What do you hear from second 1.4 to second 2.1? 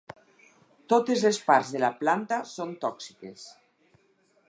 parts de la